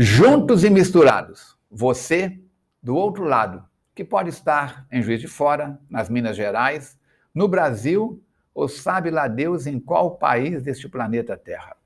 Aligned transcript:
Juntos 0.00 0.62
e 0.62 0.70
misturados, 0.70 1.58
você 1.68 2.40
do 2.80 2.94
outro 2.94 3.24
lado, 3.24 3.64
que 3.96 4.04
pode 4.04 4.28
estar 4.28 4.86
em 4.92 5.02
Juiz 5.02 5.20
de 5.20 5.26
Fora, 5.26 5.76
nas 5.90 6.08
Minas 6.08 6.36
Gerais, 6.36 6.96
no 7.34 7.48
Brasil 7.48 8.22
ou 8.54 8.68
sabe 8.68 9.10
lá 9.10 9.26
Deus 9.26 9.66
em 9.66 9.80
qual 9.80 10.16
país 10.16 10.62
deste 10.62 10.88
planeta 10.88 11.36
Terra. 11.36 11.76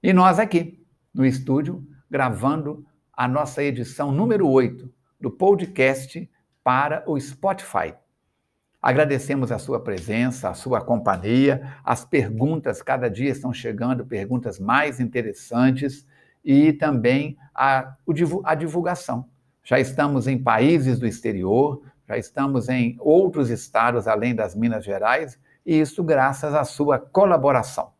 E 0.00 0.12
nós 0.12 0.38
aqui, 0.38 0.80
no 1.12 1.26
estúdio, 1.26 1.84
gravando 2.08 2.86
a 3.12 3.26
nossa 3.26 3.64
edição 3.64 4.12
número 4.12 4.48
8 4.48 4.88
do 5.20 5.28
podcast 5.28 6.30
para 6.62 7.02
o 7.04 7.18
Spotify. 7.18 7.96
Agradecemos 8.80 9.50
a 9.50 9.58
sua 9.58 9.80
presença, 9.80 10.50
a 10.50 10.54
sua 10.54 10.80
companhia, 10.80 11.78
as 11.82 12.04
perguntas, 12.04 12.80
cada 12.80 13.10
dia 13.10 13.32
estão 13.32 13.52
chegando 13.52 14.06
perguntas 14.06 14.60
mais 14.60 15.00
interessantes 15.00 16.06
e 16.46 16.72
também 16.72 17.36
a, 17.52 17.96
a 18.44 18.54
divulgação. 18.54 19.28
Já 19.64 19.80
estamos 19.80 20.28
em 20.28 20.38
países 20.38 20.96
do 20.96 21.06
exterior, 21.06 21.82
já 22.08 22.16
estamos 22.16 22.68
em 22.68 22.96
outros 23.00 23.50
estados 23.50 24.06
além 24.06 24.32
das 24.32 24.54
Minas 24.54 24.84
Gerais, 24.84 25.36
e 25.66 25.80
isso 25.80 26.04
graças 26.04 26.54
à 26.54 26.62
sua 26.62 27.00
colaboração. 27.00 27.90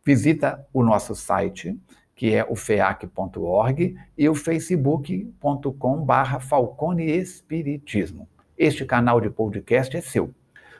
visita 0.06 0.64
o 0.72 0.84
nosso 0.84 1.16
site, 1.16 1.75
que 2.16 2.31
é 2.34 2.45
o 2.48 2.56
feac.org, 2.56 3.98
e 4.16 4.30
o 4.30 4.36
facebook.com.br 4.36 6.39
Falcone 6.42 7.06
Espiritismo. 7.06 8.30
Este 8.58 8.86
canal 8.86 9.20
de 9.20 9.30
podcast 9.31 9.97
é 9.97 10.02
seu. 10.02 10.31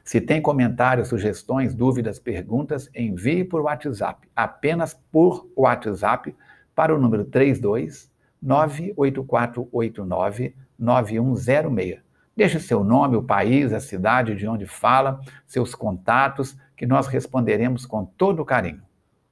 Se 0.04 0.22
tem 0.22 0.40
comentários, 0.40 1.08
sugestões, 1.08 1.74
dúvidas, 1.74 2.20
perguntas, 2.20 2.88
envie 2.96 3.44
por 3.44 3.62
WhatsApp, 3.62 4.28
apenas 4.36 4.94
por 5.12 5.50
WhatsApp, 5.58 6.36
para 6.76 6.96
o 6.96 7.00
número 7.00 7.26
32 7.26 8.14
98489 8.42 10.56
9106. 10.78 12.06
Deixe 12.38 12.60
seu 12.60 12.84
nome, 12.84 13.16
o 13.16 13.24
país, 13.24 13.74
a 13.74 13.80
cidade 13.80 14.36
de 14.36 14.48
onde 14.48 14.68
fala, 14.68 15.20
seus 15.48 15.74
contatos, 15.74 16.56
que 16.78 16.86
nós 16.86 17.08
responderemos 17.08 17.88
com 17.88 18.06
todo 18.06 18.46
carinho. 18.46 18.84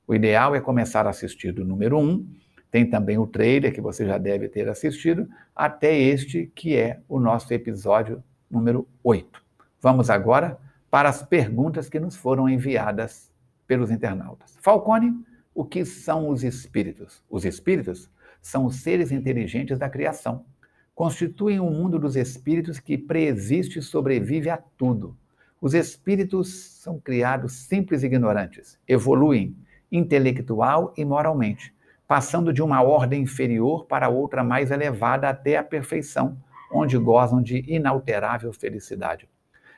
O 0.05 0.13
ideal 0.13 0.53
é 0.53 0.59
começar 0.59 1.07
a 1.07 1.11
assistir 1.11 1.51
do 1.53 1.63
número 1.63 1.97
1, 1.97 2.27
tem 2.69 2.89
também 2.89 3.17
o 3.17 3.27
trailer 3.27 3.73
que 3.73 3.79
você 3.79 4.05
já 4.05 4.17
deve 4.17 4.49
ter 4.49 4.67
assistido, 4.67 5.29
até 5.55 5.97
este 5.97 6.51
que 6.53 6.75
é 6.75 6.99
o 7.07 7.19
nosso 7.19 7.53
episódio 7.53 8.23
número 8.49 8.87
8. 9.03 9.41
Vamos 9.79 10.09
agora 10.09 10.57
para 10.89 11.07
as 11.07 11.23
perguntas 11.23 11.87
que 11.87 11.99
nos 11.99 12.15
foram 12.15 12.49
enviadas 12.49 13.31
pelos 13.65 13.91
internautas. 13.91 14.57
Falcone, 14.61 15.13
o 15.55 15.63
que 15.63 15.85
são 15.85 16.29
os 16.29 16.43
espíritos? 16.43 17.23
Os 17.29 17.45
espíritos 17.45 18.09
são 18.41 18.65
os 18.65 18.77
seres 18.77 19.11
inteligentes 19.11 19.79
da 19.79 19.89
criação. 19.89 20.45
Constituem 20.93 21.59
um 21.59 21.71
mundo 21.71 21.97
dos 21.97 22.15
espíritos 22.15 22.79
que 22.79 22.97
preexiste 22.97 23.79
e 23.79 23.81
sobrevive 23.81 24.49
a 24.49 24.57
tudo. 24.57 25.17
Os 25.61 25.73
espíritos 25.73 26.53
são 26.81 26.99
criados 26.99 27.53
simples 27.53 28.03
e 28.03 28.07
ignorantes, 28.07 28.77
evoluem, 28.87 29.55
intelectual 29.93 30.93
e 30.97 31.05
moralmente, 31.05 31.73
passando 32.07 32.51
de 32.51 32.61
uma 32.61 32.81
ordem 32.81 33.21
inferior 33.21 33.85
para 33.85 34.09
outra 34.09 34.43
mais 34.43 34.71
elevada 34.71 35.29
até 35.29 35.57
a 35.57 35.63
perfeição, 35.63 36.37
onde 36.71 36.97
gozam 36.97 37.41
de 37.41 37.63
inalterável 37.67 38.51
felicidade. 38.51 39.29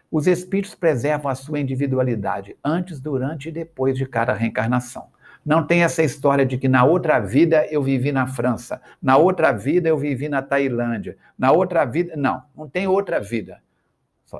Os 0.10 0.28
espíritos 0.28 0.74
preservam 0.74 1.30
a 1.30 1.36
sua 1.36 1.60
individualidade 1.60 2.56
antes, 2.64 3.00
durante 3.00 3.50
e 3.50 3.52
depois 3.52 3.98
de 3.98 4.06
cada 4.06 4.34
reencarnação. 4.34 5.08
Não 5.46 5.66
tem 5.66 5.84
essa 5.84 6.02
história 6.02 6.46
de 6.46 6.58
que 6.58 6.68
na 6.68 6.84
outra 6.84 7.20
vida 7.20 7.68
eu 7.70 7.84
vivi 7.84 8.12
na 8.12 8.26
França, 8.26 8.82
na 9.02 9.18
outra 9.18 9.52
vida 9.52 9.88
eu 9.88 9.98
vivi 9.98 10.28
na 10.28 10.42
Tailândia, 10.42 11.18
na 11.38 11.52
outra 11.52 11.86
vida. 11.86 12.16
Não, 12.16 12.42
não 12.56 12.68
tem 12.68 12.88
outra 12.88 13.20
vida. 13.20 13.62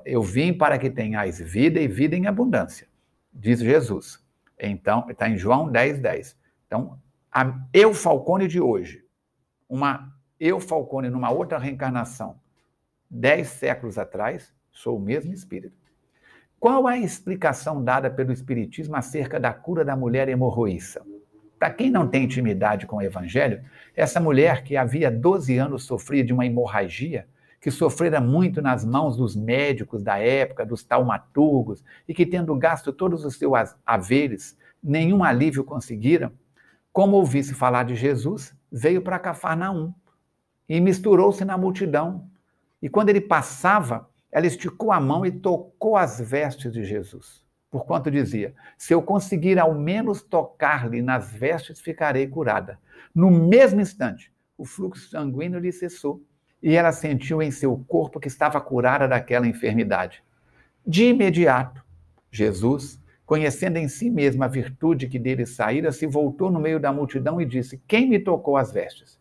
Eu 0.04 0.24
vim 0.24 0.52
para 0.52 0.80
que 0.80 0.90
tenhais 0.90 1.40
vida 1.40 1.80
e 1.80 1.88
vida 1.88 2.16
em 2.16 2.26
abundância, 2.26 2.88
diz 3.32 3.60
Jesus. 3.60 4.25
Então, 4.60 5.10
está 5.10 5.30
em 5.30 5.38
João 5.38 5.70
10, 5.70 6.00
10. 6.00 6.38
Então, 6.68 7.00
a 7.32 7.54
eu 7.74 7.94
Falcone 7.94 8.48
de 8.48 8.62
hoje, 8.62 9.04
uma 9.68 10.14
eu 10.40 10.60
Falcone 10.60 11.10
numa 11.10 11.30
outra 11.30 11.58
reencarnação, 11.58 12.40
dez 13.10 13.48
séculos 13.48 13.98
atrás, 13.98 14.54
sou 14.72 14.98
o 14.98 15.02
mesmo 15.02 15.34
espírito. 15.34 15.76
Qual 16.60 16.88
a 16.88 16.98
explicação 16.98 17.84
dada 17.84 18.10
pelo 18.10 18.32
Espiritismo 18.32 18.96
acerca 18.96 19.40
da 19.40 19.54
cura 19.54 19.86
da 19.86 19.96
mulher 19.96 20.28
hemorroíça? 20.28 21.06
Para 21.60 21.70
quem 21.70 21.90
não 21.90 22.08
tem 22.08 22.24
intimidade 22.24 22.86
com 22.86 22.98
o 22.98 23.02
Evangelho, 23.02 23.64
essa 23.96 24.20
mulher 24.20 24.64
que 24.64 24.76
havia 24.76 25.12
12 25.12 25.58
anos 25.58 25.84
sofria 25.84 26.24
de 26.24 26.34
uma 26.34 26.46
hemorragia, 26.46 27.28
que 27.66 27.72
sofrera 27.72 28.22
muito 28.22 28.62
nas 28.62 28.86
mãos 28.86 29.18
dos 29.18 29.36
médicos 29.36 30.04
da 30.04 30.20
época, 30.20 30.64
dos 30.64 30.84
taumaturgos, 30.84 31.84
e 32.08 32.14
que, 32.14 32.24
tendo 32.24 32.56
gasto 32.56 32.94
todos 32.94 33.26
os 33.26 33.40
seus 33.40 33.76
haveres, 33.84 34.56
nenhum 34.84 35.24
alívio 35.24 35.64
conseguiram, 35.64 36.32
como 36.94 37.18
ouvisse 37.18 37.56
falar 37.56 37.82
de 37.82 37.96
Jesus, 37.96 38.56
veio 38.72 39.02
para 39.02 39.18
Cafarnaum 39.18 39.92
e 40.70 40.80
misturou-se 40.80 41.44
na 41.44 41.58
multidão. 41.58 42.30
E 42.80 42.88
quando 42.88 43.10
ele 43.10 43.20
passava, 43.20 44.08
ela 44.32 44.46
esticou 44.46 44.92
a 44.92 45.00
mão 45.00 45.26
e 45.26 45.32
tocou 45.32 45.98
as 45.98 46.22
vestes 46.22 46.72
de 46.72 46.84
Jesus. 46.84 47.44
Porquanto 47.72 48.12
dizia: 48.12 48.54
Se 48.78 48.94
eu 48.94 49.02
conseguir 49.02 49.58
ao 49.58 49.74
menos 49.74 50.22
tocar-lhe 50.22 51.02
nas 51.02 51.34
vestes, 51.34 51.82
ficarei 51.82 52.28
curada. 52.28 52.78
No 53.12 53.32
mesmo 53.32 53.82
instante, 53.82 54.32
o 54.56 54.66
fluxo 54.66 55.10
sanguíneo 55.10 55.60
lhe 55.60 55.72
cessou 55.72 56.24
e 56.66 56.76
ela 56.76 56.92
sentiu 56.92 57.44
em 57.44 57.52
seu 57.52 57.78
corpo 57.88 58.20
que 58.20 58.28
estava 58.28 58.60
curada 58.60 59.08
daquela 59.08 59.48
enfermidade. 59.48 60.24
De 60.86 61.06
imediato, 61.06 61.86
Jesus, 62.32 63.00
conhecendo 63.24 63.78
em 63.78 63.88
si 63.88 64.10
mesmo 64.10 64.44
a 64.44 64.48
virtude 64.48 65.08
que 65.08 65.20
dele 65.20 65.46
saíra, 65.46 65.92
se 65.92 66.08
voltou 66.08 66.50
no 66.50 66.60
meio 66.60 66.80
da 66.80 66.92
multidão 66.92 67.40
e 67.40 67.46
disse: 67.46 67.80
Quem 67.88 68.10
me 68.10 68.18
tocou 68.18 68.58
as 68.58 68.72
vestes? 68.72 69.20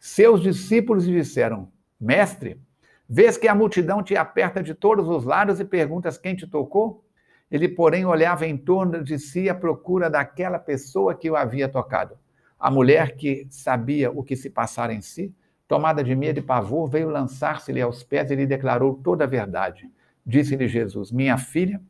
Seus 0.00 0.42
discípulos 0.42 1.06
lhe 1.06 1.14
disseram: 1.14 1.70
Mestre, 1.98 2.60
vês 3.08 3.38
que 3.38 3.46
a 3.46 3.54
multidão 3.54 4.02
te 4.02 4.16
aperta 4.16 4.60
de 4.60 4.74
todos 4.74 5.06
os 5.06 5.22
lados 5.22 5.60
e 5.60 5.64
perguntas 5.64 6.18
quem 6.18 6.34
te 6.34 6.44
tocou? 6.44 7.04
Ele, 7.48 7.68
porém, 7.68 8.04
olhava 8.04 8.48
em 8.48 8.56
torno 8.56 9.04
de 9.04 9.16
si 9.16 9.48
à 9.48 9.54
procura 9.54 10.10
daquela 10.10 10.58
pessoa 10.58 11.14
que 11.14 11.30
o 11.30 11.36
havia 11.36 11.68
tocado. 11.68 12.18
A 12.58 12.68
mulher 12.68 13.14
que 13.14 13.46
sabia 13.48 14.10
o 14.10 14.24
que 14.24 14.34
se 14.34 14.50
passara 14.50 14.92
em 14.92 15.00
si, 15.00 15.32
Tomada 15.70 16.02
de 16.02 16.16
medo 16.16 16.40
e 16.40 16.42
pavor, 16.42 16.90
veio 16.90 17.08
lançar-se-lhe 17.08 17.80
aos 17.80 18.02
pés 18.02 18.28
e 18.28 18.34
lhe 18.34 18.44
declarou 18.44 18.92
toda 18.92 19.22
a 19.22 19.26
verdade. 19.28 19.88
Disse-lhe 20.26 20.66
Jesus: 20.66 21.12
Minha 21.12 21.38
filha, 21.38 21.80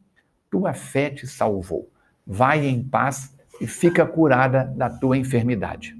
tua 0.50 0.74
fé 0.74 1.08
te 1.08 1.26
salvou. 1.26 1.90
Vai 2.26 2.66
em 2.66 2.84
paz 2.84 3.34
e 3.58 3.66
fica 3.66 4.04
curada 4.04 4.64
da 4.76 4.90
tua 4.90 5.16
enfermidade. 5.16 5.96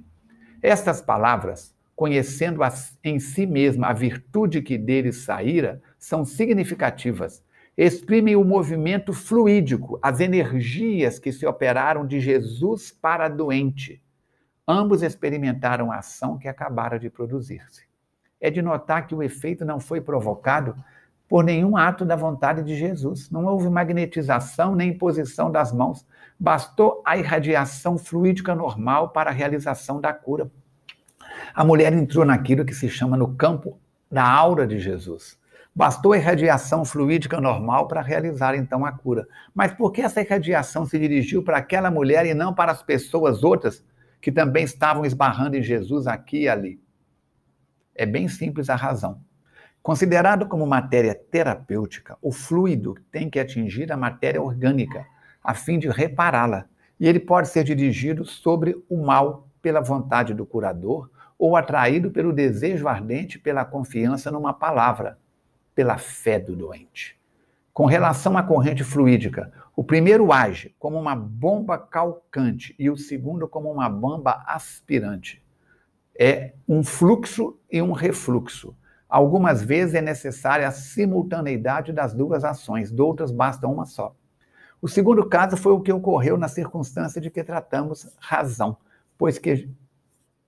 Estas 0.61 1.01
palavras, 1.01 1.75
conhecendo 1.97 2.61
em 3.03 3.19
si 3.19 3.47
mesma 3.47 3.87
a 3.87 3.95
virtude 3.95 4.61
que 4.61 4.77
dele 4.77 5.11
saíra, 5.11 5.81
são 5.99 6.23
significativas. 6.23 7.43
Exprimem 7.79 8.37
o 8.37 8.45
movimento 8.45 9.15
fluídico, 9.15 9.99
as 10.03 10.21
energias 10.21 11.19
que 11.19 11.33
se 11.33 11.47
operaram 11.47 12.07
de 12.07 12.21
Jesus 12.21 12.91
para 12.93 13.25
a 13.25 13.29
doente 13.31 14.03
Ambos 14.71 15.03
experimentaram 15.03 15.91
a 15.91 15.97
ação 15.97 16.39
que 16.39 16.47
acabara 16.47 16.97
de 16.97 17.11
produzir-se. 17.11 17.83
É 18.41 18.49
de 18.53 18.63
notar 18.63 19.05
que 19.05 19.17
o 19.17 19.21
efeito 19.21 19.65
não 19.65 19.81
foi 19.81 20.01
provocado 20.01 20.77
por 21.29 21.43
nenhum 21.43 21.77
ato 21.77 22.05
da 22.05 22.15
vontade 22.15 22.63
de 22.63 22.77
Jesus. 22.77 23.29
Não 23.33 23.47
houve 23.47 23.69
magnetização 23.69 24.77
nem 24.77 24.91
imposição 24.91 25.51
das 25.51 25.73
mãos. 25.73 26.07
Bastou 26.39 27.03
a 27.05 27.17
irradiação 27.17 27.99
fluídica 27.99 28.55
normal 28.55 29.09
para 29.09 29.31
a 29.31 29.33
realização 29.33 30.01
da 30.01 30.13
cura. 30.13 30.49
A 31.53 31.65
mulher 31.65 31.93
entrou 31.93 32.25
naquilo 32.25 32.65
que 32.65 32.73
se 32.73 32.89
chama 32.89 33.17
no 33.17 33.35
campo 33.35 33.77
da 34.09 34.25
aura 34.25 34.69
de 34.69 34.79
Jesus. 34.79 35.37
Bastou 35.75 36.13
a 36.13 36.17
irradiação 36.17 36.85
fluídica 36.85 37.41
normal 37.41 37.89
para 37.89 38.01
realizar 38.01 38.55
então 38.55 38.87
a 38.87 38.93
cura. 38.93 39.27
Mas 39.53 39.73
por 39.73 39.91
que 39.91 40.01
essa 40.01 40.21
irradiação 40.21 40.87
se 40.87 40.97
dirigiu 40.97 41.43
para 41.43 41.57
aquela 41.57 41.91
mulher 41.91 42.25
e 42.25 42.35
não 42.35 42.55
para 42.55 42.71
as 42.71 42.85
pessoas 42.85 43.43
outras 43.43 43.85
que 44.21 44.31
também 44.33 44.65
estavam 44.65 45.05
esbarrando 45.05 45.57
em 45.57 45.63
Jesus 45.63 46.07
aqui 46.07 46.43
e 46.43 46.49
ali? 46.49 46.81
É 47.95 48.07
bem 48.07 48.29
simples 48.29 48.71
a 48.71 48.77
razão. 48.77 49.21
Considerado 49.83 50.47
como 50.47 50.67
matéria 50.67 51.15
terapêutica, 51.15 52.17
o 52.21 52.31
fluido 52.31 52.95
tem 53.11 53.31
que 53.31 53.41
atingir 53.41 53.91
a 53.91 53.97
matéria 53.97 54.43
orgânica, 54.43 55.07
a 55.43 55.55
fim 55.55 55.79
de 55.79 55.89
repará-la. 55.89 56.67
E 56.99 57.09
ele 57.09 57.21
pode 57.21 57.49
ser 57.49 57.65
dirigido 57.65 58.25
sobre 58.25 58.77
o 58.89 59.03
mal 59.03 59.49
pela 59.63 59.81
vontade 59.81 60.35
do 60.35 60.45
curador 60.45 61.11
ou 61.39 61.57
atraído 61.57 62.11
pelo 62.11 62.33
desejo 62.33 62.87
ardente 62.87 63.39
pela 63.39 63.65
confiança 63.65 64.31
numa 64.31 64.53
palavra, 64.53 65.19
pela 65.75 65.97
fé 65.97 66.39
do 66.39 66.55
doente. 66.55 67.20
Com 67.73 67.87
relação 67.87 68.37
à 68.37 68.43
corrente 68.43 68.83
fluídica, 68.83 69.53
o 69.77 69.85
primeiro 69.85 70.33
age 70.33 70.75
como 70.79 70.99
uma 70.99 71.15
bomba 71.15 71.79
calcante 71.79 72.75
e 72.79 72.91
o 72.91 72.97
segundo 72.97 73.49
como 73.49 73.71
uma 73.71 73.89
bomba 73.89 74.43
aspirante. 74.47 75.43
É 76.19 76.53
um 76.69 76.83
fluxo 76.83 77.59
e 77.71 77.81
um 77.81 77.93
refluxo. 77.93 78.77
Algumas 79.09 79.63
vezes 79.63 79.95
é 79.95 80.01
necessária 80.01 80.69
a 80.69 80.73
simultaneidade 80.73 81.93
das 81.93 82.13
duas 82.13 82.45
ações, 82.45 82.93
outras 82.99 83.33
basta 83.33 83.67
uma 83.67 83.87
só. 83.87 84.15
O 84.83 84.89
segundo 84.89 85.29
caso 85.29 85.57
foi 85.57 85.73
o 85.73 85.81
que 85.81 85.93
ocorreu 85.93 86.37
na 86.39 86.49
circunstância 86.49 87.21
de 87.21 87.31
que 87.31 87.43
tratamos 87.43 88.15
razão, 88.19 88.77
pois 89.19 89.39
que 89.39 89.69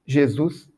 Jesus, 0.06 0.70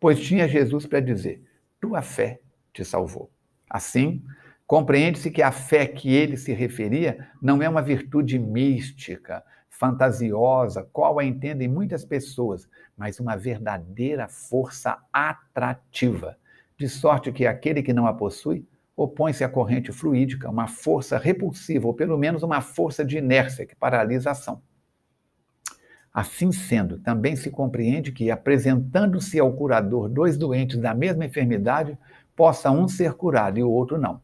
pois 0.00 0.20
tinha 0.20 0.48
Jesus 0.48 0.86
para 0.86 1.00
dizer: 1.00 1.42
tua 1.80 2.02
fé 2.02 2.40
te 2.72 2.84
salvou. 2.84 3.30
Assim, 3.68 4.22
compreende-se 4.68 5.30
que 5.30 5.40
a 5.40 5.50
fé 5.50 5.86
que 5.86 6.14
ele 6.14 6.36
se 6.36 6.52
referia 6.52 7.26
não 7.40 7.62
é 7.62 7.68
uma 7.68 7.80
virtude 7.80 8.38
mística, 8.38 9.42
fantasiosa, 9.70 10.86
qual 10.92 11.18
a 11.18 11.24
entendem 11.24 11.66
muitas 11.66 12.04
pessoas, 12.04 12.68
mas 12.94 13.18
uma 13.18 13.34
verdadeira 13.34 14.28
força 14.28 14.98
atrativa 15.10 16.36
de 16.76 16.86
sorte 16.86 17.32
que 17.32 17.46
aquele 17.46 17.82
que 17.82 17.94
não 17.94 18.06
a 18.06 18.12
possui 18.12 18.68
opõe-se 18.94 19.42
à 19.42 19.48
corrente 19.48 19.90
fluídica, 19.90 20.50
uma 20.50 20.66
força 20.66 21.16
repulsiva, 21.16 21.86
ou 21.86 21.94
pelo 21.94 22.18
menos 22.18 22.42
uma 22.42 22.60
força 22.60 23.02
de 23.04 23.16
inércia 23.16 23.64
que 23.64 23.74
paralisa 23.74 24.28
a 24.28 24.32
ação. 24.32 24.60
Assim 26.12 26.52
sendo, 26.52 26.98
também 26.98 27.36
se 27.36 27.50
compreende 27.50 28.12
que, 28.12 28.30
apresentando-se 28.30 29.38
ao 29.38 29.52
curador 29.52 30.08
dois 30.08 30.36
doentes 30.36 30.76
da 30.78 30.92
mesma 30.92 31.24
enfermidade, 31.24 31.96
possa 32.36 32.70
um 32.70 32.86
ser 32.86 33.14
curado 33.14 33.58
e 33.58 33.62
o 33.62 33.70
outro 33.70 33.96
não. 33.96 34.20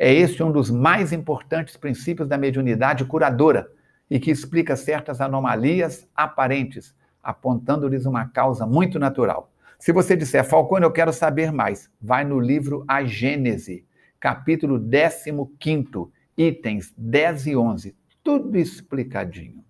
É 0.00 0.14
este 0.14 0.44
um 0.44 0.52
dos 0.52 0.70
mais 0.70 1.12
importantes 1.12 1.76
princípios 1.76 2.28
da 2.28 2.38
mediunidade 2.38 3.04
curadora 3.04 3.68
e 4.08 4.20
que 4.20 4.30
explica 4.30 4.76
certas 4.76 5.20
anomalias 5.20 6.08
aparentes, 6.14 6.94
apontando-lhes 7.20 8.06
uma 8.06 8.28
causa 8.28 8.64
muito 8.64 8.96
natural. 8.96 9.52
Se 9.76 9.92
você 9.92 10.16
disser, 10.16 10.44
Falcone, 10.44 10.84
eu 10.84 10.92
quero 10.92 11.12
saber 11.12 11.50
mais, 11.50 11.90
vai 12.00 12.24
no 12.24 12.38
livro 12.38 12.84
A 12.86 13.02
Gênese, 13.02 13.84
capítulo 14.20 14.80
15, 14.80 16.12
itens 16.36 16.94
10 16.96 17.46
e 17.48 17.56
11, 17.56 17.96
tudo 18.22 18.56
explicadinho. 18.56 19.64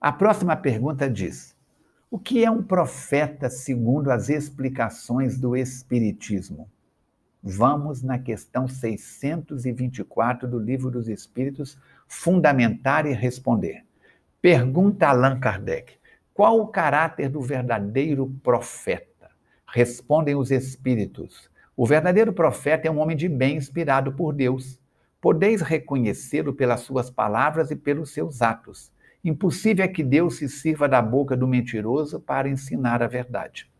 A 0.00 0.10
próxima 0.10 0.56
pergunta 0.56 1.08
diz: 1.08 1.54
O 2.10 2.18
que 2.18 2.44
é 2.44 2.50
um 2.50 2.64
profeta 2.64 3.48
segundo 3.48 4.10
as 4.10 4.28
explicações 4.28 5.38
do 5.38 5.56
Espiritismo? 5.56 6.68
Vamos 7.42 8.02
na 8.02 8.18
questão 8.18 8.68
624 8.68 10.46
do 10.46 10.58
Livro 10.58 10.90
dos 10.90 11.08
Espíritos 11.08 11.78
fundamentar 12.06 13.06
e 13.06 13.14
responder. 13.14 13.84
Pergunta 14.42 15.08
Allan 15.08 15.40
Kardec: 15.40 15.94
qual 16.34 16.60
o 16.60 16.68
caráter 16.68 17.28
do 17.28 17.40
verdadeiro 17.40 18.28
profeta? 18.42 19.30
Respondem 19.66 20.34
os 20.34 20.50
espíritos. 20.50 21.50
O 21.76 21.86
verdadeiro 21.86 22.32
profeta 22.32 22.88
é 22.88 22.90
um 22.90 22.98
homem 22.98 23.16
de 23.16 23.28
bem 23.28 23.56
inspirado 23.56 24.12
por 24.12 24.34
Deus. 24.34 24.78
Podeis 25.20 25.60
reconhecê-lo 25.60 26.54
pelas 26.54 26.80
suas 26.80 27.10
palavras 27.10 27.70
e 27.70 27.76
pelos 27.76 28.10
seus 28.10 28.40
atos. 28.40 28.90
Impossível 29.22 29.84
é 29.84 29.88
que 29.88 30.02
Deus 30.02 30.36
se 30.36 30.48
sirva 30.48 30.88
da 30.88 31.02
boca 31.02 31.36
do 31.36 31.46
mentiroso 31.46 32.20
para 32.20 32.48
ensinar 32.48 33.02
a 33.02 33.06
verdade. 33.06 33.70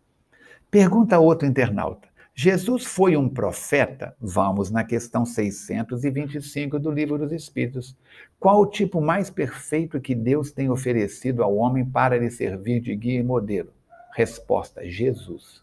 Pergunta 0.71 1.19
outro 1.19 1.49
internauta: 1.49 2.10
Jesus 2.35 2.85
foi 2.85 3.17
um 3.17 3.29
profeta? 3.29 4.15
Vamos 4.21 4.71
na 4.71 4.85
questão 4.85 5.27
625 5.27 6.79
do 6.79 6.91
Livro 6.91 7.19
dos 7.19 7.33
Espíritos. 7.33 7.97
Qual 8.39 8.61
o 8.61 8.67
tipo 8.67 9.01
mais 9.01 9.29
perfeito 9.29 10.01
que 10.01 10.15
Deus 10.15 10.51
tem 10.51 10.71
oferecido 10.71 11.43
ao 11.43 11.55
homem 11.57 11.85
para 11.85 12.17
lhe 12.17 12.31
servir 12.31 12.81
de 12.81 12.95
guia 12.95 13.21
e 13.21 13.23
modelo? 13.23 13.73
Resposta: 14.15 14.89
Jesus. 14.89 15.63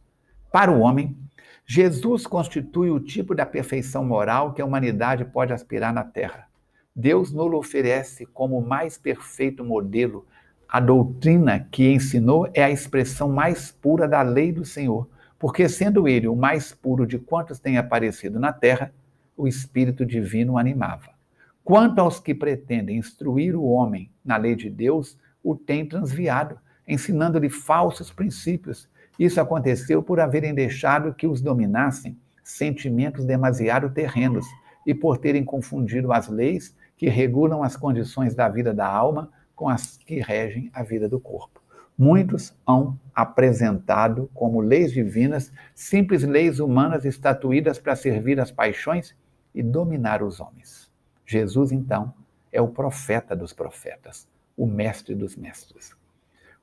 Para 0.51 0.71
o 0.71 0.81
homem, 0.81 1.17
Jesus 1.65 2.27
constitui 2.27 2.89
o 2.89 2.99
tipo 2.99 3.33
da 3.33 3.45
perfeição 3.45 4.05
moral 4.05 4.53
que 4.53 4.61
a 4.61 4.65
humanidade 4.65 5.25
pode 5.25 5.53
aspirar 5.53 5.93
na 5.93 6.03
Terra. 6.03 6.47
Deus 6.95 7.31
nos 7.31 7.53
oferece 7.53 8.25
como 8.25 8.57
o 8.57 8.67
mais 8.67 8.97
perfeito 8.97 9.63
modelo. 9.63 10.25
A 10.67 10.79
doutrina 10.79 11.59
que 11.71 11.91
ensinou 11.91 12.49
é 12.53 12.63
a 12.63 12.69
expressão 12.69 13.29
mais 13.29 13.71
pura 13.71 14.07
da 14.07 14.21
lei 14.21 14.51
do 14.51 14.65
Senhor 14.65 15.07
porque 15.39 15.69
sendo 15.69 16.07
ele 16.07 16.27
o 16.27 16.35
mais 16.35 16.73
puro 16.73 17.05
de 17.05 17.19
quantos 17.19 17.59
têm 17.59 17.77
aparecido 17.77 18.39
na 18.39 18.51
terra, 18.51 18.93
o 19.35 19.47
Espírito 19.47 20.05
Divino 20.05 20.53
o 20.53 20.57
animava. 20.57 21.11
Quanto 21.63 21.99
aos 21.99 22.19
que 22.19 22.33
pretendem 22.33 22.97
instruir 22.97 23.55
o 23.55 23.63
homem 23.63 24.09
na 24.23 24.37
lei 24.37 24.55
de 24.55 24.69
Deus, 24.69 25.17
o 25.43 25.55
tem 25.55 25.85
transviado, 25.85 26.57
ensinando-lhe 26.87 27.49
falsos 27.49 28.11
princípios. 28.11 28.89
Isso 29.19 29.39
aconteceu 29.39 30.01
por 30.01 30.19
haverem 30.19 30.53
deixado 30.53 31.13
que 31.13 31.27
os 31.27 31.41
dominassem 31.41 32.17
sentimentos 32.43 33.25
demasiado 33.25 33.89
terrenos 33.89 34.45
e 34.85 34.93
por 34.93 35.17
terem 35.17 35.43
confundido 35.43 36.13
as 36.13 36.29
leis 36.29 36.75
que 36.95 37.09
regulam 37.09 37.61
as 37.61 37.75
condições 37.75 38.33
da 38.33 38.47
vida 38.47 38.73
da 38.73 38.87
alma 38.87 39.29
com 39.53 39.67
as 39.67 39.97
que 39.97 40.19
regem 40.19 40.71
a 40.73 40.81
vida 40.83 41.09
do 41.09 41.19
corpo. 41.19 41.61
Muitos 41.97 42.55
hão 42.65 42.99
apresentado 43.13 44.29
como 44.33 44.61
leis 44.61 44.91
divinas 44.91 45.51
simples 45.73 46.21
leis 46.23 46.59
humanas 46.59 47.05
estatuídas 47.05 47.79
para 47.79 47.95
servir 47.95 48.39
as 48.39 48.51
paixões 48.51 49.15
e 49.55 49.63
dominar 49.63 50.21
os 50.21 50.39
homens. 50.39 50.91
Jesus, 51.25 51.71
então, 51.71 52.13
é 52.51 52.61
o 52.61 52.67
profeta 52.67 53.35
dos 53.35 53.51
profetas, 53.53 54.27
o 54.55 54.67
mestre 54.67 55.15
dos 55.15 55.35
mestres. 55.35 55.95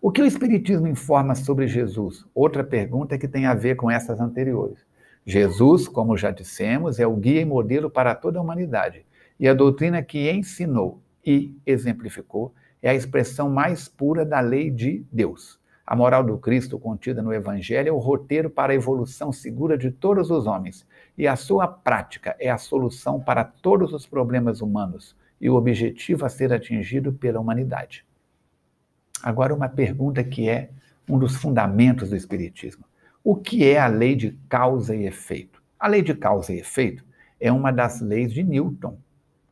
O 0.01 0.13
que 0.13 0.23
o 0.23 0.27
Espiritismo 0.27 0.87
informa 0.87 1.35
sobre 1.35 1.67
Jesus? 1.67 2.25
Outra 2.35 2.63
pergunta 2.63 3.19
que 3.19 3.27
tem 3.27 3.47
a 3.47 3.55
ver 3.55 3.75
com 3.75 3.91
essas 3.91 4.21
anteriores. 4.21 4.79
Jesus, 5.27 5.89
como 5.89 6.17
já 6.17 6.31
dissemos, 6.31 7.01
é 7.01 7.07
o 7.07 7.17
guia 7.17 7.41
e 7.41 7.45
modelo 7.45 7.91
para 7.91 8.15
toda 8.15 8.39
a 8.39 8.43
humanidade. 8.43 9.05
E 9.41 9.49
a 9.49 9.55
doutrina 9.55 10.03
que 10.03 10.31
ensinou 10.31 11.01
e 11.25 11.57
exemplificou 11.67 12.55
é 12.85 12.91
a 12.91 12.95
expressão 12.95 13.49
mais 13.49 13.89
pura 13.89 14.27
da 14.27 14.41
lei 14.41 14.71
de 14.71 15.07
Deus. 15.11 15.59
A 15.87 15.97
moral 15.97 16.23
do 16.23 16.37
Cristo 16.37 16.79
contida 16.79 17.23
no 17.23 17.33
Evangelho 17.33 17.89
é 17.89 17.93
o 17.93 17.97
roteiro 17.97 18.51
para 18.51 18.75
a 18.75 18.77
evolução 18.77 19.33
segura 19.33 19.79
de 19.79 19.91
todos 19.91 20.31
os 20.31 20.47
homens, 20.47 20.87
e 21.17 21.27
a 21.27 21.35
sua 21.35 21.67
prática 21.67 22.37
é 22.39 22.51
a 22.51 22.59
solução 22.59 23.19
para 23.19 23.43
todos 23.43 23.95
os 23.95 24.07
problemas 24.07 24.61
humanos 24.61 25.17
e 25.41 25.49
o 25.49 25.55
objetivo 25.55 26.27
a 26.27 26.29
ser 26.29 26.53
atingido 26.53 27.11
pela 27.11 27.41
humanidade. 27.41 28.05
Agora, 29.23 29.55
uma 29.55 29.69
pergunta 29.69 30.23
que 30.23 30.47
é 30.47 30.69
um 31.09 31.19
dos 31.19 31.37
fundamentos 31.37 32.11
do 32.11 32.17
Espiritismo: 32.17 32.85
o 33.23 33.35
que 33.35 33.65
é 33.65 33.79
a 33.79 33.87
lei 33.87 34.15
de 34.15 34.39
causa 34.47 34.95
e 34.95 35.07
efeito? 35.07 35.63
A 35.81 35.89
lei 35.89 36.03
de 36.03 36.13
causa 36.13 36.53
e 36.53 36.59
efeito 36.59 37.03
é 37.41 37.51
uma 37.51 37.73
das 37.73 38.03
leis 38.03 38.31
de 38.31 38.43
Newton, 38.43 38.99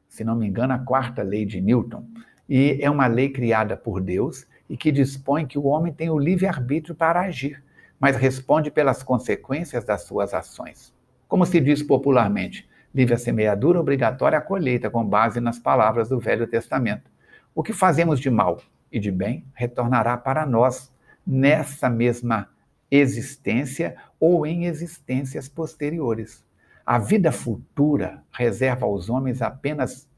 se 0.07 0.23
não 0.23 0.37
me 0.37 0.47
engano, 0.47 0.75
a 0.75 0.79
quarta 0.79 1.23
lei 1.23 1.47
de 1.47 1.63
Newton 1.63 2.05
e 2.49 2.79
é 2.81 2.91
uma 2.91 3.07
lei 3.07 3.29
criada 3.29 3.77
por 3.77 4.01
Deus 4.01 4.47
e 4.69 4.77
que 4.77 4.93
dispõe 4.93 5.47
que 5.47 5.59
o 5.59 5.65
homem 5.67 5.93
tem 5.93 6.11
o 6.11 6.19
livre-arbítrio 6.19 6.95
para 6.95 7.21
agir, 7.21 7.63
mas 7.99 8.17
responde 8.17 8.71
pelas 8.71 9.03
consequências 9.03 9.85
das 9.85 10.03
suas 10.03 10.35
ações. 10.35 10.93
Como 11.29 11.47
se 11.47 11.61
diz 11.61 11.83
popularmente, 11.83 12.69
livre 12.95 13.15
a 13.15 13.19
semeadura, 13.19 13.81
obrigatória 13.81 14.39
a 14.39 14.43
colheita, 14.43 14.91
com 14.91 15.05
base 15.05 15.41
nas 15.41 15.59
palavras 15.59 16.09
do 16.09 16.19
Velho 16.19 16.47
Testamento. 16.47 17.11
O 17.55 17.63
que 17.63 17.73
fazemos 17.73 18.21
de 18.21 18.31
mal 18.31 18.61
e 18.91 18.99
de 18.99 19.11
bem 19.11 19.45
retornará 19.55 20.17
para 20.17 20.45
nós 20.45 20.93
nessa 21.27 21.89
mesma 21.89 22.49
existência 22.91 23.97
ou 24.21 24.47
em 24.47 24.67
existências 24.67 25.49
posteriores. 25.49 26.45
A 26.85 26.99
vida 26.99 27.33
futura 27.33 28.23
reserva 28.31 28.85
aos 28.85 29.09
homens 29.09 29.41
apenas 29.41 30.09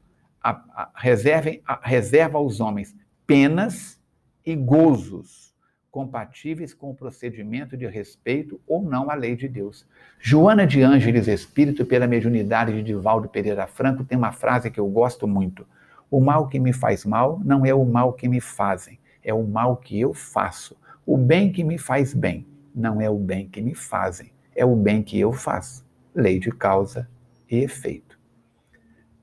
a, 0.45 0.51
a, 0.75 0.89
reservem, 0.93 1.59
a, 1.65 1.79
reserva 1.81 2.37
aos 2.37 2.59
homens 2.59 2.95
penas 3.25 3.99
e 4.45 4.55
gozos 4.55 5.55
compatíveis 5.89 6.71
com 6.71 6.91
o 6.91 6.93
procedimento 6.93 7.75
de 7.75 7.87
respeito 7.87 8.61
ou 8.67 8.83
não 8.83 9.09
à 9.09 9.15
lei 9.15 9.35
de 9.35 9.47
Deus. 9.47 9.87
Joana 10.19 10.67
de 10.67 10.83
Ângeles 10.83 11.27
Espírito, 11.27 11.83
pela 11.83 12.05
mediunidade 12.05 12.73
de 12.73 12.83
Divaldo 12.83 13.27
Pereira 13.27 13.65
Franco, 13.65 14.03
tem 14.03 14.15
uma 14.15 14.31
frase 14.31 14.69
que 14.69 14.79
eu 14.79 14.87
gosto 14.87 15.27
muito. 15.27 15.65
O 16.11 16.19
mal 16.19 16.47
que 16.47 16.59
me 16.59 16.71
faz 16.71 17.05
mal 17.05 17.41
não 17.43 17.65
é 17.65 17.73
o 17.73 17.83
mal 17.83 18.13
que 18.13 18.27
me 18.29 18.39
fazem, 18.39 18.99
é 19.23 19.33
o 19.33 19.43
mal 19.43 19.77
que 19.77 19.99
eu 19.99 20.13
faço. 20.13 20.77
O 21.07 21.17
bem 21.17 21.51
que 21.51 21.63
me 21.63 21.79
faz 21.79 22.13
bem 22.13 22.45
não 22.75 23.01
é 23.01 23.09
o 23.09 23.17
bem 23.17 23.47
que 23.47 23.61
me 23.61 23.73
fazem, 23.73 24.31
é 24.55 24.63
o 24.63 24.75
bem 24.75 25.01
que 25.01 25.19
eu 25.19 25.33
faço. 25.33 25.83
Lei 26.13 26.37
de 26.37 26.51
causa 26.51 27.09
e 27.49 27.63
efeito. 27.63 28.14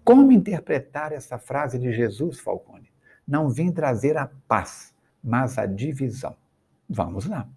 Como 0.05 0.33
interpretar 0.33 1.13
essa 1.13 1.39
frase 1.39 1.79
de 1.79 1.93
Jesus, 1.93 2.41
Falcone? 2.41 2.91
Não 3.27 3.49
vim 3.49 3.71
trazer 3.71 4.17
a 4.17 4.29
paz, 4.49 4.93
mas 5.23 5.59
a 5.59 5.65
divisão. 5.65 6.37
Vamos 6.89 7.27
lá. 7.27 7.49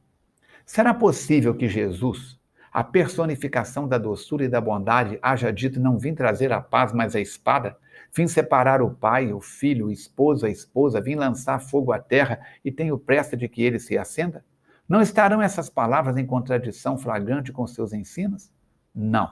Será 0.64 0.94
possível 0.94 1.56
que 1.56 1.68
Jesus, 1.68 2.40
a 2.72 2.84
personificação 2.84 3.88
da 3.88 3.98
doçura 3.98 4.46
e 4.46 4.48
da 4.48 4.62
bondade, 4.62 5.18
haja 5.22 5.52
dito: 5.52 5.80
Não 5.80 5.98
vim 5.98 6.14
trazer 6.14 6.52
a 6.52 6.62
paz, 6.62 6.94
mas 6.94 7.16
a 7.16 7.20
espada? 7.20 7.78
Vim 8.14 8.28
separar 8.28 8.82
o 8.82 8.92
pai, 8.92 9.34
o 9.34 9.42
filho, 9.42 9.88
o 9.88 9.92
esposo, 9.92 10.46
a 10.46 10.50
esposa, 10.50 11.02
vim 11.02 11.16
lançar 11.16 11.60
fogo 11.60 11.92
à 11.92 12.00
terra 12.00 12.40
e 12.64 12.72
tenho 12.72 12.98
pressa 12.98 13.36
de 13.36 13.50
que 13.50 13.64
ele 13.64 13.80
se 13.80 13.98
acenda? 13.98 14.46
Não 14.88 15.02
estarão 15.02 15.42
essas 15.42 15.68
palavras 15.68 16.16
em 16.16 16.25
contradição 16.25 16.96
flagrante 16.96 17.52
com 17.52 17.66
seus 17.66 17.92
ensinos? 17.92 18.52
Não. 18.94 19.32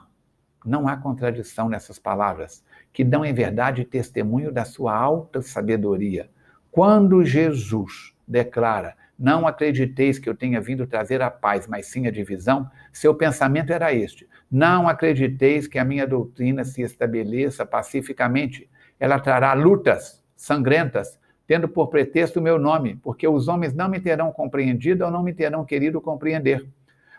Não 0.64 0.88
há 0.88 0.96
contradição 0.96 1.68
nessas 1.68 1.98
palavras, 1.98 2.64
que 2.92 3.04
dão 3.04 3.24
em 3.24 3.34
verdade 3.34 3.84
testemunho 3.84 4.50
da 4.50 4.64
sua 4.64 4.96
alta 4.96 5.42
sabedoria. 5.42 6.30
Quando 6.70 7.24
Jesus 7.24 8.14
declara: 8.26 8.96
Não 9.18 9.46
acrediteis 9.46 10.18
que 10.18 10.28
eu 10.28 10.34
tenha 10.34 10.60
vindo 10.60 10.86
trazer 10.86 11.20
a 11.20 11.30
paz, 11.30 11.66
mas 11.66 11.86
sim 11.86 12.06
a 12.06 12.10
divisão, 12.10 12.70
seu 12.92 13.14
pensamento 13.14 13.72
era 13.72 13.92
este: 13.92 14.28
Não 14.50 14.88
acrediteis 14.88 15.66
que 15.66 15.78
a 15.78 15.84
minha 15.84 16.06
doutrina 16.06 16.64
se 16.64 16.82
estabeleça 16.82 17.66
pacificamente. 17.66 18.68
Ela 18.98 19.20
trará 19.20 19.52
lutas 19.52 20.24
sangrentas, 20.34 21.18
tendo 21.46 21.68
por 21.68 21.88
pretexto 21.88 22.40
o 22.40 22.42
meu 22.42 22.58
nome, 22.58 22.96
porque 22.96 23.28
os 23.28 23.48
homens 23.48 23.74
não 23.74 23.88
me 23.88 24.00
terão 24.00 24.32
compreendido 24.32 25.04
ou 25.04 25.10
não 25.10 25.22
me 25.22 25.32
terão 25.32 25.64
querido 25.64 26.00
compreender. 26.00 26.66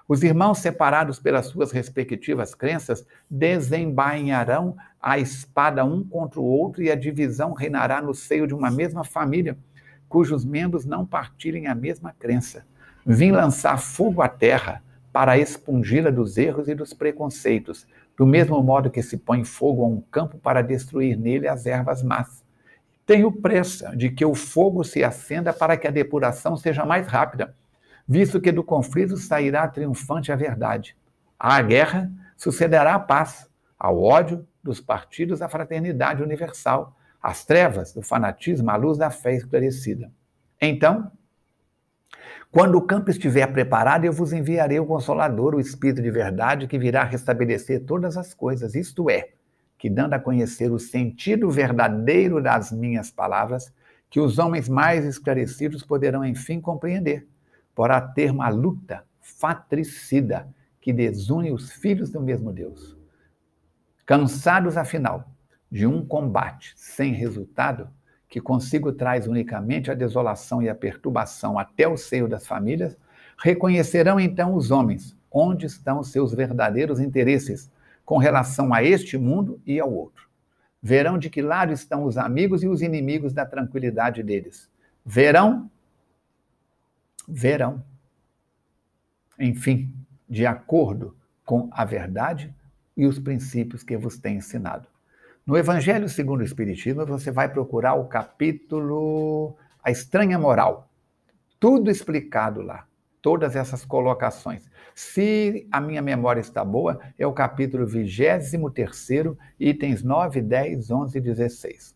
Os 0.07 0.21
irmãos 0.21 0.59
separados 0.59 1.19
pelas 1.19 1.47
suas 1.47 1.71
respectivas 1.71 2.53
crenças 2.53 3.05
desembainharão 3.27 4.77
a 5.01 5.17
espada 5.17 5.83
um 5.83 6.03
contra 6.03 6.39
o 6.39 6.43
outro 6.43 6.83
e 6.83 6.91
a 6.91 6.95
divisão 6.95 7.53
reinará 7.53 8.01
no 8.01 8.13
seio 8.13 8.45
de 8.45 8.53
uma 8.53 8.69
mesma 8.69 9.03
família, 9.03 9.57
cujos 10.07 10.45
membros 10.45 10.85
não 10.85 11.07
partilhem 11.07 11.65
a 11.65 11.73
mesma 11.73 12.13
crença. 12.19 12.65
Vim 13.03 13.31
lançar 13.31 13.79
fogo 13.79 14.21
à 14.21 14.29
terra 14.29 14.83
para 15.11 15.39
expungi-la 15.39 16.11
dos 16.11 16.37
erros 16.37 16.67
e 16.67 16.75
dos 16.75 16.93
preconceitos, 16.93 17.87
do 18.15 18.27
mesmo 18.27 18.61
modo 18.61 18.91
que 18.91 19.01
se 19.01 19.17
põe 19.17 19.43
fogo 19.43 19.83
a 19.83 19.87
um 19.87 20.01
campo 20.01 20.37
para 20.37 20.61
destruir 20.61 21.17
nele 21.17 21.47
as 21.47 21.65
ervas 21.65 22.03
más. 22.03 22.43
Tenho 23.07 23.31
pressa 23.31 23.95
de 23.95 24.09
que 24.09 24.25
o 24.25 24.35
fogo 24.35 24.83
se 24.83 25.03
acenda 25.03 25.51
para 25.51 25.77
que 25.77 25.87
a 25.87 25.91
depuração 25.91 26.55
seja 26.55 26.85
mais 26.85 27.07
rápida, 27.07 27.55
visto 28.07 28.39
que 28.39 28.51
do 28.51 28.63
conflito 28.63 29.17
sairá 29.17 29.67
triunfante 29.67 30.31
a 30.31 30.35
verdade. 30.35 30.95
À 31.39 31.61
guerra 31.61 32.11
sucederá 32.37 32.95
a 32.95 32.99
paz, 32.99 33.49
ao 33.77 34.01
ódio 34.01 34.47
dos 34.63 34.79
partidos 34.79 35.41
a 35.41 35.49
fraternidade 35.49 36.23
universal, 36.23 36.95
às 37.21 37.43
trevas 37.43 37.93
do 37.93 38.01
fanatismo 38.01 38.69
a 38.69 38.75
luz 38.75 38.97
da 38.97 39.09
fé 39.09 39.35
esclarecida. 39.35 40.11
Então, 40.61 41.11
quando 42.51 42.77
o 42.77 42.81
campo 42.81 43.09
estiver 43.09 43.47
preparado, 43.47 44.05
eu 44.05 44.13
vos 44.13 44.31
enviarei 44.31 44.79
o 44.79 44.85
Consolador, 44.85 45.55
o 45.55 45.59
Espírito 45.59 46.01
de 46.01 46.09
verdade, 46.09 46.67
que 46.67 46.79
virá 46.79 47.03
restabelecer 47.03 47.83
todas 47.83 48.15
as 48.15 48.33
coisas, 48.33 48.75
isto 48.75 49.09
é, 49.09 49.29
que 49.77 49.89
dando 49.89 50.13
a 50.13 50.19
conhecer 50.19 50.71
o 50.71 50.79
sentido 50.79 51.49
verdadeiro 51.49 52.41
das 52.41 52.71
minhas 52.71 53.11
palavras, 53.11 53.73
que 54.09 54.19
os 54.21 54.39
homens 54.39 54.69
mais 54.69 55.03
esclarecidos 55.03 55.83
poderão 55.83 56.23
enfim 56.23 56.61
compreender, 56.61 57.27
porá 57.75 58.01
ter 58.01 58.31
uma 58.31 58.49
luta 58.49 59.03
fatricida 59.21 60.47
que 60.79 60.93
desune 60.93 61.51
os 61.51 61.71
filhos 61.71 62.09
do 62.09 62.21
mesmo 62.21 62.53
Deus. 62.53 62.97
Cansados, 64.05 64.77
afinal, 64.77 65.29
de 65.69 65.85
um 65.85 66.05
combate 66.05 66.73
sem 66.77 67.11
resultado, 67.11 67.89
que 68.29 68.39
consigo 68.39 68.91
traz 68.91 69.27
unicamente 69.27 69.91
a 69.91 69.95
desolação 69.95 70.61
e 70.61 70.69
a 70.69 70.75
perturbação 70.75 71.59
até 71.59 71.87
o 71.87 71.97
seio 71.97 72.27
das 72.27 72.47
famílias, 72.47 72.97
reconhecerão 73.37 74.19
então 74.19 74.55
os 74.55 74.71
homens 74.71 75.15
onde 75.31 75.65
estão 75.65 76.01
seus 76.01 76.33
verdadeiros 76.33 76.99
interesses, 76.99 77.69
com 78.05 78.17
relação 78.17 78.73
a 78.73 78.83
este 78.83 79.17
mundo 79.17 79.59
e 79.65 79.79
ao 79.79 79.91
outro. 79.91 80.29
Verão 80.81 81.17
de 81.17 81.29
que 81.29 81.41
lado 81.41 81.73
estão 81.73 82.05
os 82.05 82.17
amigos 82.17 82.63
e 82.63 82.67
os 82.67 82.81
inimigos 82.81 83.33
da 83.33 83.45
tranquilidade 83.45 84.21
deles. 84.21 84.69
Verão, 85.03 85.69
verão. 87.27 87.83
Enfim, 89.39 89.93
de 90.29 90.45
acordo 90.45 91.15
com 91.43 91.69
a 91.71 91.85
verdade 91.85 92.53
e 92.95 93.05
os 93.05 93.19
princípios 93.19 93.83
que 93.83 93.97
vos 93.97 94.17
tenho 94.17 94.37
ensinado. 94.37 94.87
No 95.45 95.57
Evangelho 95.57 96.09
segundo 96.09 96.41
o 96.41 96.45
Espiritismo, 96.45 97.05
você 97.05 97.31
vai 97.31 97.49
procurar 97.49 97.93
o 97.93 98.07
capítulo 98.07 99.55
A 99.83 99.91
Estranha 99.91 100.39
Moral. 100.39 100.89
Tudo 101.59 101.91
explicado 101.91 102.61
lá 102.61 102.87
todas 103.25 103.55
essas 103.55 103.83
colocações. 103.83 104.69
Se 104.93 105.67
a 105.71 105.81
minha 105.81 105.99
memória 105.99 106.39
está 106.39 106.63
boa, 106.63 106.99
é 107.17 107.25
o 107.25 107.33
capítulo 107.33 107.87
23, 107.87 108.53
itens 109.59 110.03
9, 110.03 110.43
10, 110.43 110.91
11 110.91 111.17
e 111.17 111.21
16. 111.21 111.95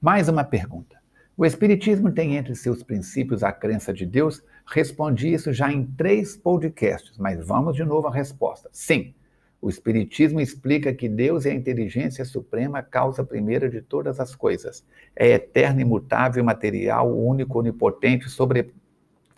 Mais 0.00 0.28
uma 0.28 0.44
pergunta. 0.44 0.96
O 1.36 1.44
Espiritismo 1.44 2.12
tem 2.12 2.36
entre 2.36 2.54
seus 2.54 2.84
princípios 2.84 3.42
a 3.42 3.50
crença 3.50 3.92
de 3.92 4.06
Deus? 4.06 4.40
Respondi 4.64 5.34
isso 5.34 5.52
já 5.52 5.72
em 5.72 5.84
três 5.84 6.36
podcasts, 6.36 7.18
mas 7.18 7.44
vamos 7.44 7.74
de 7.74 7.82
novo 7.82 8.06
à 8.06 8.12
resposta. 8.12 8.68
Sim. 8.70 9.12
O 9.60 9.68
Espiritismo 9.68 10.40
explica 10.40 10.94
que 10.94 11.08
Deus 11.08 11.44
é 11.44 11.50
a 11.50 11.54
inteligência 11.54 12.24
suprema, 12.24 12.84
causa 12.84 13.24
primeira 13.24 13.68
de 13.68 13.82
todas 13.82 14.20
as 14.20 14.36
coisas. 14.36 14.86
É 15.16 15.30
eterno, 15.30 15.80
imutável, 15.80 16.44
material, 16.44 17.12
único, 17.12 17.58
onipotente, 17.58 18.28
sobre 18.30 18.72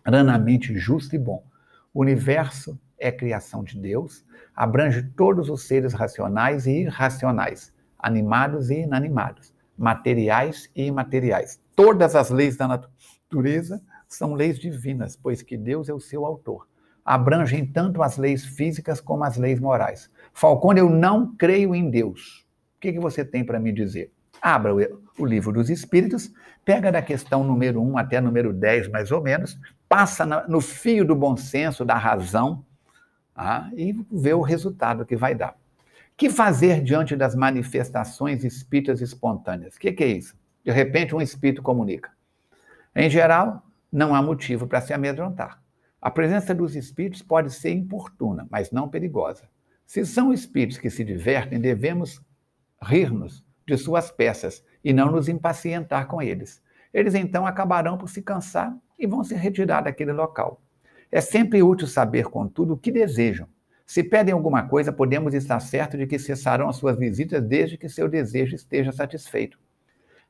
ranamente 0.05 0.77
justo 0.79 1.17
e 1.17 1.19
bom. 1.19 1.43
O 1.95 2.03
universo 2.03 2.79
é 2.99 3.11
criação 3.11 3.65
de 3.65 3.81
Deus, 3.81 4.23
abrange 4.55 5.03
todos 5.17 5.49
os 5.49 5.63
seres 5.63 5.95
racionais 5.95 6.67
e 6.67 6.73
irracionais, 6.73 7.73
animados 7.99 8.69
e 8.69 8.81
inanimados, 8.81 9.55
materiais 9.79 10.71
e 10.77 10.85
imateriais. 10.85 11.65
Todas 11.77 12.17
as 12.17 12.31
leis 12.31 12.57
da 12.57 12.67
natureza 12.67 13.83
são 14.09 14.33
leis 14.33 14.59
divinas, 14.59 15.15
pois 15.15 15.43
que 15.43 15.59
Deus 15.59 15.91
é 15.91 15.93
o 15.93 16.01
seu 16.01 16.25
autor. 16.25 16.67
Abrangem 17.05 17.67
tanto 17.67 18.03
as 18.03 18.17
leis 18.17 18.47
físicas 18.47 18.99
como 18.99 19.23
as 19.23 19.37
leis 19.37 19.61
morais. 19.61 20.11
Falcone, 20.33 20.81
eu 20.81 20.89
não 20.89 21.37
creio 21.37 21.75
em 21.75 21.91
Deus. 21.91 22.47
O 22.77 22.81
que, 22.81 22.95
que 22.95 22.99
você 22.99 23.25
tem 23.25 23.45
para 23.45 23.61
me 23.61 23.73
dizer? 23.73 24.11
Abra 24.41 24.75
o, 25.19 25.27
livro 25.27 25.53
dos 25.53 25.69
Espíritos, 25.69 26.33
pega 26.65 26.91
da 26.91 27.03
questão 27.03 27.45
número 27.45 27.83
1 27.83 27.99
até 27.99 28.21
número 28.23 28.55
10, 28.55 28.89
mais 28.89 29.13
ou 29.13 29.21
menos, 29.23 29.59
passa 29.89 30.25
no 30.49 30.61
fio 30.63 31.05
do 31.05 31.15
bom 31.15 31.37
senso, 31.37 31.85
da 31.85 31.97
razão, 31.97 32.65
ah, 33.35 33.71
e 33.77 33.95
vê 34.11 34.33
o 34.33 34.41
resultado 34.41 35.05
que 35.05 35.17
vai 35.17 35.35
dar. 35.35 35.55
que 36.17 36.31
fazer 36.31 36.83
diante 36.83 37.15
das 37.15 37.35
manifestações 37.35 38.45
espíritas 38.45 39.03
espontâneas? 39.03 39.77
O 39.77 39.79
que, 39.79 39.93
que 39.93 40.05
é 40.05 40.09
isso? 40.09 40.35
De 40.67 40.73
repente, 40.73 41.15
um 41.15 41.21
espírito 41.21 41.63
comunica. 41.63 42.11
Em 42.93 43.09
geral, 43.09 43.63
não 43.93 44.17
há 44.17 44.21
motivo 44.21 44.67
para 44.67 44.81
se 44.81 44.93
amedrontar. 44.93 45.63
A 46.03 46.11
presença 46.11 46.53
dos 46.53 46.75
espíritos 46.75 47.23
pode 47.23 47.53
ser 47.53 47.71
importuna, 47.71 48.49
mas 48.51 48.73
não 48.73 48.89
perigosa. 48.89 49.49
Se 49.87 50.05
são 50.05 50.33
espíritos 50.33 50.77
que 50.77 50.91
se 50.91 51.05
divertem, 51.05 51.61
devemos 51.61 52.21
rir-nos 52.83 53.47
de 53.65 53.77
suas 53.79 54.11
peças 54.11 54.65
e 54.83 54.93
não 54.93 55.13
nos 55.13 55.29
impacientar 55.29 56.09
com 56.09 56.21
eles. 56.21 56.61
Eles 56.93 57.15
então 57.15 57.47
acabarão 57.47 57.97
por 57.97 58.09
se 58.09 58.21
cansar 58.21 58.77
e 58.99 59.07
vão 59.07 59.23
se 59.23 59.37
retirar 59.37 59.83
daquele 59.83 60.13
local. 60.13 60.61
É 61.13 61.21
sempre 61.21 61.63
útil 61.63 61.87
saber, 61.87 62.25
contudo, 62.25 62.75
o 62.75 62.77
que 62.77 62.91
desejam. 62.91 63.49
Se 63.87 64.03
pedem 64.03 64.35
alguma 64.35 64.65
coisa, 64.65 64.93
podemos 64.93 65.33
estar 65.33 65.61
certos 65.61 66.01
de 66.01 66.09
que 66.09 66.19
cessarão 66.19 66.69
as 66.69 66.75
suas 66.75 66.99
visitas 66.99 67.41
desde 67.41 67.79
que 67.79 67.89
seu 67.89 68.09
desejo 68.09 68.57
esteja 68.57 68.91
satisfeito. 68.91 69.57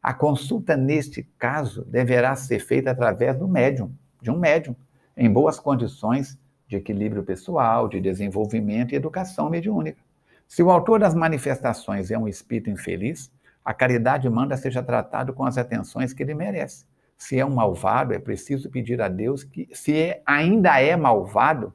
A 0.06 0.14
consulta, 0.14 0.76
neste 0.76 1.24
caso, 1.36 1.84
deverá 1.84 2.36
ser 2.36 2.60
feita 2.60 2.92
através 2.92 3.36
do 3.36 3.48
médium, 3.48 3.90
de 4.22 4.30
um 4.30 4.38
médium, 4.38 4.76
em 5.16 5.28
boas 5.28 5.58
condições 5.58 6.38
de 6.68 6.76
equilíbrio 6.76 7.24
pessoal, 7.24 7.88
de 7.88 8.00
desenvolvimento 8.00 8.92
e 8.92 8.94
educação 8.94 9.50
mediúnica. 9.50 9.98
Se 10.46 10.62
o 10.62 10.70
autor 10.70 11.00
das 11.00 11.12
manifestações 11.12 12.12
é 12.12 12.16
um 12.16 12.28
espírito 12.28 12.70
infeliz, 12.70 13.32
a 13.64 13.74
caridade 13.74 14.30
manda 14.30 14.56
seja 14.56 14.80
tratado 14.80 15.32
com 15.32 15.44
as 15.44 15.58
atenções 15.58 16.12
que 16.12 16.22
ele 16.22 16.36
merece. 16.36 16.86
Se 17.18 17.36
é 17.36 17.44
um 17.44 17.56
malvado, 17.56 18.14
é 18.14 18.20
preciso 18.20 18.70
pedir 18.70 19.02
a 19.02 19.08
Deus 19.08 19.42
que, 19.42 19.68
se 19.72 19.92
é, 19.92 20.22
ainda 20.24 20.80
é 20.80 20.94
malvado, 20.94 21.74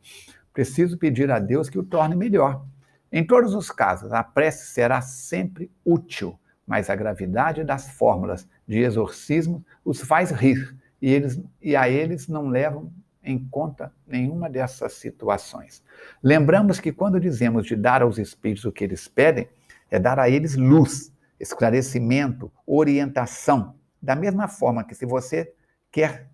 preciso 0.53 0.97
pedir 0.97 1.29
a 1.29 1.37
Deus 1.37 1.69
que 1.69 1.77
o 1.77 1.83
torne 1.83 2.15
melhor. 2.15 2.65
Em 3.11 3.27
todos 3.27 3.53
os 3.53 3.69
casos, 3.69 4.13
a 4.13 4.23
prece 4.23 4.67
será 4.67 5.01
sempre 5.01 5.69
útil, 5.83 6.39
mas 6.71 6.89
a 6.89 6.95
gravidade 6.95 7.65
das 7.65 7.91
fórmulas 7.91 8.47
de 8.65 8.79
exorcismo 8.79 9.61
os 9.83 9.99
faz 9.99 10.31
rir 10.31 10.73
e, 11.01 11.11
eles, 11.11 11.37
e 11.61 11.75
a 11.75 11.89
eles 11.89 12.29
não 12.29 12.47
levam 12.47 12.89
em 13.21 13.37
conta 13.37 13.91
nenhuma 14.07 14.49
dessas 14.49 14.93
situações. 14.93 15.83
Lembramos 16.23 16.79
que 16.79 16.93
quando 16.93 17.19
dizemos 17.19 17.65
de 17.65 17.75
dar 17.75 18.01
aos 18.01 18.17
espíritos 18.17 18.63
o 18.63 18.71
que 18.71 18.85
eles 18.85 19.05
pedem, 19.05 19.49
é 19.89 19.99
dar 19.99 20.17
a 20.17 20.29
eles 20.29 20.55
luz, 20.55 21.11
esclarecimento, 21.37 22.49
orientação. 22.65 23.75
Da 24.01 24.15
mesma 24.15 24.47
forma 24.47 24.85
que 24.85 24.95
se 24.95 25.05
você 25.05 25.53
quer 25.91 26.29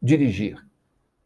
dirigir 0.00 0.64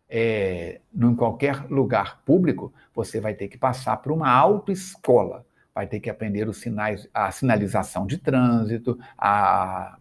é, 0.08 0.80
em 0.92 1.14
qualquer 1.14 1.70
lugar 1.70 2.22
público, 2.24 2.74
você 2.92 3.20
vai 3.20 3.34
ter 3.34 3.46
que 3.46 3.56
passar 3.56 3.98
por 3.98 4.10
uma 4.10 4.28
autoescola, 4.28 5.46
vai 5.78 5.86
ter 5.86 6.00
que 6.00 6.10
aprender 6.10 6.48
os 6.48 6.56
sinais, 6.56 7.08
a 7.14 7.30
sinalização 7.30 8.04
de 8.04 8.18
trânsito, 8.18 8.98
a 9.16 9.96